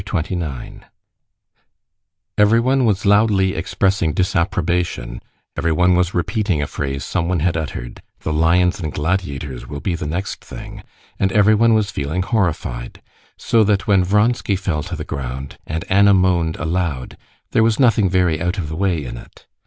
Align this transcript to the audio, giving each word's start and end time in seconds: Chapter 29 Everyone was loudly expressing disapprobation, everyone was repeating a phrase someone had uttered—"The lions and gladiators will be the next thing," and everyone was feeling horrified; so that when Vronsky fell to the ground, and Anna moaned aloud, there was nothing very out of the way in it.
Chapter 0.01 0.09
29 0.13 0.85
Everyone 2.35 2.85
was 2.85 3.05
loudly 3.05 3.53
expressing 3.53 4.13
disapprobation, 4.13 5.21
everyone 5.55 5.93
was 5.95 6.15
repeating 6.15 6.59
a 6.59 6.65
phrase 6.65 7.05
someone 7.05 7.41
had 7.41 7.55
uttered—"The 7.55 8.33
lions 8.33 8.79
and 8.79 8.91
gladiators 8.91 9.67
will 9.67 9.79
be 9.79 9.93
the 9.93 10.07
next 10.07 10.43
thing," 10.43 10.81
and 11.19 11.31
everyone 11.31 11.75
was 11.75 11.91
feeling 11.91 12.23
horrified; 12.23 13.03
so 13.37 13.63
that 13.63 13.85
when 13.85 14.03
Vronsky 14.03 14.55
fell 14.55 14.81
to 14.81 14.95
the 14.95 15.03
ground, 15.05 15.59
and 15.67 15.85
Anna 15.87 16.15
moaned 16.15 16.55
aloud, 16.55 17.15
there 17.51 17.61
was 17.61 17.79
nothing 17.79 18.09
very 18.09 18.41
out 18.41 18.57
of 18.57 18.69
the 18.69 18.75
way 18.75 19.05
in 19.05 19.17
it. 19.17 19.45